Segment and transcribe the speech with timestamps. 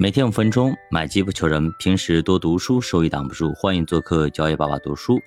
[0.00, 1.72] 每天五分钟，买机不求人。
[1.80, 3.52] 平时多读书，收益挡不住。
[3.54, 5.18] 欢迎做客交易爸爸读书。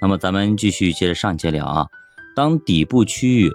[0.00, 1.86] 那么咱们继续接着上节聊啊。
[2.34, 3.52] 当底部区域，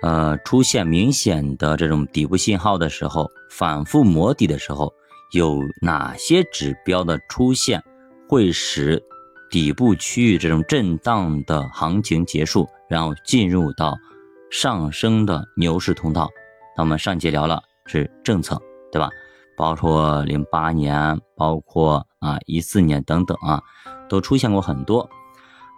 [0.00, 4.90] 呃，出现明显的这种底部信号的时候，反复磨底的时候，
[5.32, 7.82] 有哪些指标的出现
[8.26, 8.98] 会使
[9.50, 13.94] 底部区域这种震荡的行情结束，然后进入到
[14.50, 16.30] 上升的牛市通道？
[16.78, 18.58] 那我们上节聊了是政策，
[18.90, 19.10] 对吧？
[19.56, 23.62] 包括零八年，包括啊一四年等等啊，
[24.08, 25.08] 都出现过很多。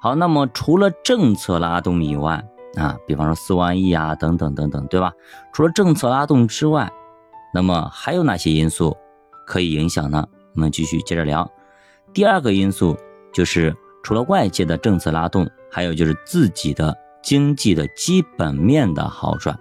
[0.01, 2.45] 好，那么除了政策拉动以外
[2.77, 5.13] 啊，比方说四万亿啊等等等等，对吧？
[5.53, 6.93] 除了政策拉动之外，
[7.53, 8.97] 那么还有哪些因素
[9.47, 10.27] 可以影响呢？
[10.55, 11.51] 我们继续接着聊。
[12.13, 12.97] 第二个因素
[13.33, 19.59] 就是除了外界的政策拉动，还有就是自己的经济的基本面的好转，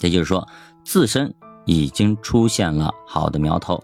[0.00, 0.46] 也就是说
[0.84, 1.34] 自身。
[1.68, 3.78] 已经出现了好的苗头，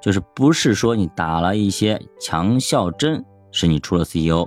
[0.00, 4.46] 就是不是说你打了一些强效针，使你出了 CEO，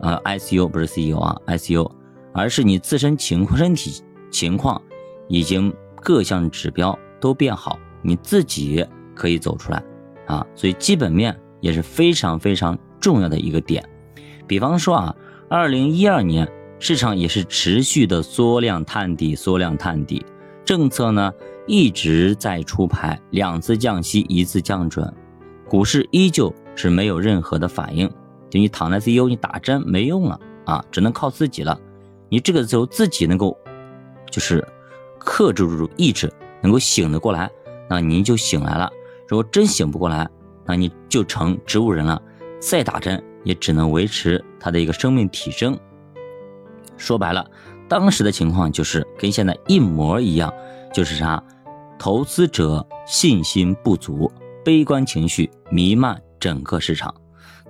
[0.00, 1.86] 呃，ICU 不是 CEO 啊，ICU，
[2.32, 4.80] 而是你自身情况、身体情况
[5.28, 9.84] 已经各项指标都变好，你自己可以走出来
[10.26, 13.86] 啊，所以基本面也是非常非常重要的一个点。
[14.46, 15.14] 比方说啊，
[15.50, 20.24] 二零一二年市场也是持续的缩量探底，缩量探底，
[20.64, 21.30] 政策呢？
[21.66, 25.12] 一直在出牌，两次降息，一次降准，
[25.68, 28.10] 股市依旧是没有任何的反应。
[28.50, 31.78] 就你躺在 CEO，你打针没用了啊，只能靠自己了。
[32.28, 33.56] 你这个时候自己能够，
[34.30, 34.66] 就是
[35.18, 37.50] 克制住意志，能够醒得过来，
[37.88, 38.90] 那您就醒来了。
[39.28, 40.28] 如果真醒不过来，
[40.66, 42.20] 那你就成植物人了，
[42.60, 45.78] 再打针也只能维持他的一个生命体征。
[46.96, 47.44] 说白了，
[47.88, 50.52] 当时的情况就是跟现在一模一样，
[50.92, 51.42] 就是啥？
[51.98, 54.30] 投资者信心不足，
[54.64, 57.14] 悲观情绪弥漫整个市场。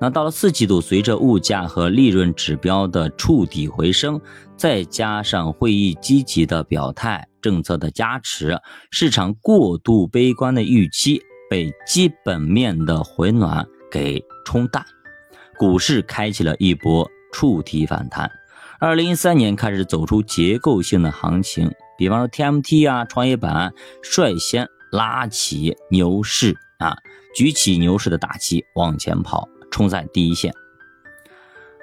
[0.01, 4.21] 那到了四季度，随着物价和利润指标的触底回升，
[4.56, 8.59] 再加上会议积极的表态、政策的加持，
[8.91, 14.84] 市场过度悲观的预期被基本面的回暖给冲淡，
[15.56, 18.28] 股市开启了一波触底反弹。
[18.81, 21.71] 二零一三年开始走出结构性的行情。
[22.02, 26.96] 比方说 TMT 啊，创业板率先拉起牛市啊，
[27.32, 30.52] 举起牛市的大旗往前跑，冲在第一线。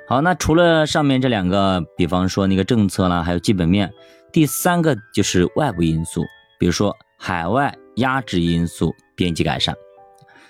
[0.09, 3.89] 好，那除了上面这两个，比方说那个政策啦，还有基本面，
[4.33, 6.25] 第三个就是外部因素，
[6.59, 9.73] 比如说海外压制因素边际改善。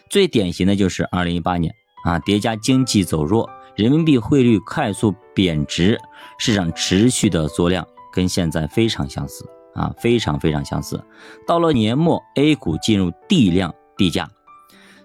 [0.09, 1.71] 最典型的就是二零一八年
[2.05, 5.99] 啊，叠加经济走弱，人民币汇率快速贬值，
[6.39, 7.85] 市场持续的缩量。
[8.11, 9.45] 跟现在非常相似
[9.79, 11.01] 啊，非常非常相似。
[11.47, 14.29] 到了年末，A 股进入地量地价，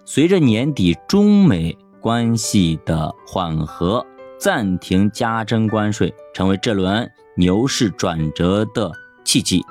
[0.03, 4.05] 随着年底中美关系的缓和，
[4.37, 8.91] 暂停加征关税，成为这轮牛市转折的
[9.23, 9.63] 契机。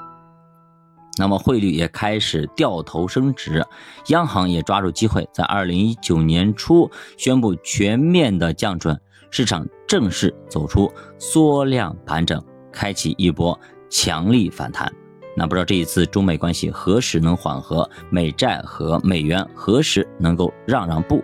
[1.18, 3.62] 那么汇率也开始掉头升值，
[4.08, 8.98] 央行也抓住机会，在二零一九年初宣布全面的降准，
[9.30, 12.42] 市场正式走出缩量盘整。
[12.72, 13.56] 开启一波
[13.94, 14.92] 强力反弹，
[15.36, 21.22] 那不知道这一次中美关系何时能缓和，美债和美元何时能够让让步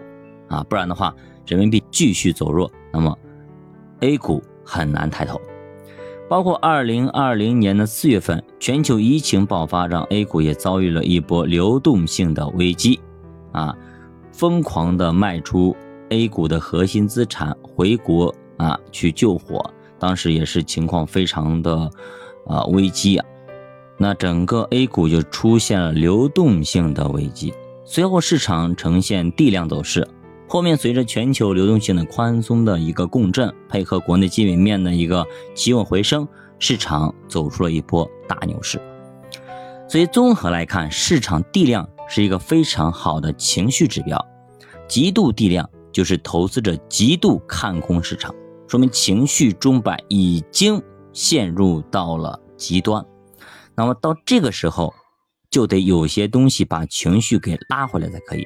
[0.48, 0.62] 啊？
[0.68, 1.12] 不然的话，
[1.48, 3.18] 人民币继续走弱，那么
[4.02, 5.40] A 股很难抬头。
[6.28, 13.00] 包括二零二零年的四月份，全球疫情爆发，让 A 股也遭遇了一波流动性的危机
[13.50, 13.76] 啊，
[14.30, 15.76] 疯狂的卖出
[16.10, 19.60] A 股的核心资产回国啊去救火。
[19.98, 21.90] 当时也是情况非常的，
[22.46, 23.24] 啊危机啊，
[23.96, 27.52] 那整个 A 股就出现了流动性的危机，
[27.84, 30.06] 随后市场呈现地量走势，
[30.48, 36.26] 后面随着全球流动性的宽松的一个共振，配合国内基本面的一个企稳回升，
[36.58, 38.80] 市场走出了一波大牛市。
[39.88, 44.24] 所以综合来看，市场地量是一个非常好的情绪指标，
[44.86, 48.32] 极度地量就是投资者极度看空市场。
[48.68, 50.80] 说明情绪钟摆已经
[51.12, 53.04] 陷入到了极端，
[53.74, 54.94] 那么到这个时候，
[55.50, 58.44] 就得有些东西把情绪给拉回来才可以。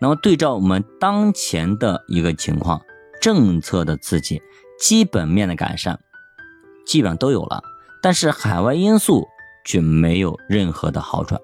[0.00, 2.82] 那么对照我们当前的一个情况，
[3.20, 4.42] 政策的刺激、
[4.78, 5.98] 基本面的改善，
[6.86, 7.62] 基本上都有了，
[8.02, 9.26] 但是海外因素
[9.64, 11.40] 却没有任何的好转。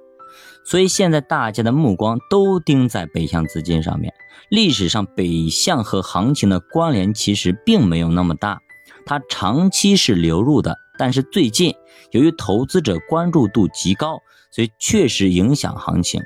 [0.65, 4.13] 所以现在大家的目光都盯在北向资金上面。
[4.49, 8.61] 历史上北向和行情的关联其实并没有那么大，
[9.05, 11.75] 它长期是流入的，但是最近
[12.11, 14.19] 由于投资者关注度极高，
[14.51, 16.23] 所以确实影响行情。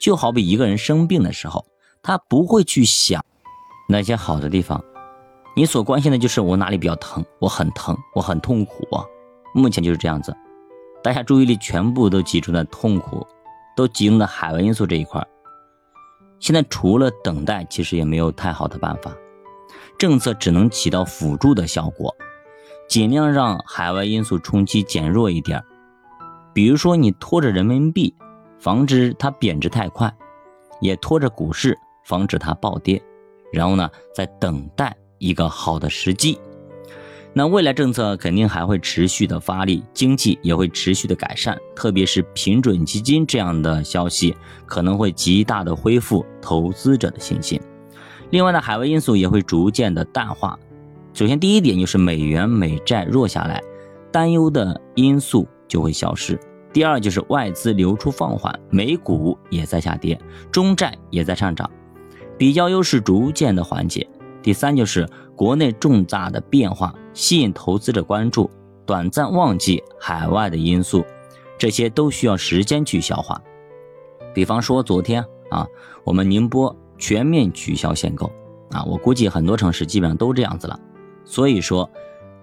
[0.00, 1.66] 就好比一个人生病的时候，
[2.02, 3.22] 他不会去想
[3.88, 4.82] 那些好的地方，
[5.54, 8.88] 你所关心的就是我哪里比较疼，我很疼，我很痛苦。
[9.54, 10.34] 目前就是这样子，
[11.02, 13.26] 大家注意力全部都集中在痛苦，
[13.76, 15.22] 都集中在海外因素这一块。
[16.38, 19.14] 现在除了等待，其实也没有太好的办法，
[20.00, 22.16] 政策只能起到辅助的效果，
[22.88, 25.62] 尽量让海外因素冲击减弱一点。
[26.54, 28.14] 比如说，你拖着人民币。
[28.58, 30.14] 防止它贬值太快，
[30.82, 33.02] 也拖着股市，防止它暴跌。
[33.50, 36.38] 然后呢，再等待一个好的时机。
[37.32, 41.58] 那未来政策肯定还会持续的发力，经济也会持续的改善。
[41.74, 44.36] 特别是平准基金这样的消息，
[44.66, 47.58] 可能会极大的恢复投资者的信心。
[48.30, 50.58] 另外呢，海外因素也会逐渐的淡化。
[51.12, 53.60] 首先，第一点就是美元美债弱下来，
[54.12, 56.38] 担忧的因素就会消失。
[56.72, 60.16] 第二就是外资流出放缓，美股也在下跌，
[60.52, 61.68] 中债也在上涨，
[62.38, 64.08] 比较优势逐渐的缓解。
[64.40, 68.48] 第三就是国内重大的变化吸引投资者关注，
[68.86, 71.04] 短暂忘记海外的因素，
[71.58, 73.42] 这些都需要时间去消化。
[74.32, 75.66] 比方说昨天啊，
[76.04, 78.30] 我们宁波全面取消限购
[78.70, 80.78] 啊，我估计很多城市基本上都这样子了，
[81.24, 81.90] 所以说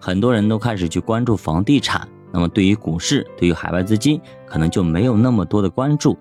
[0.02, 2.06] 很多人都开始去关注房地产。
[2.34, 6.18] 那么对于股市，对于海外资金，可能就没有那么多的关注。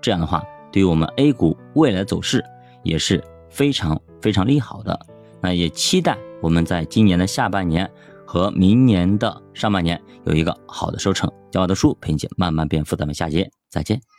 [0.00, 2.44] 这样的话，对于我们 A 股未来走势
[2.84, 4.98] 也是非常非常利好的。
[5.40, 7.90] 那也期待我们在今年的下半年
[8.24, 11.28] 和明年的上半年有一个好的收成。
[11.50, 14.17] 教我的书陪你慢慢变富，咱们下节再见。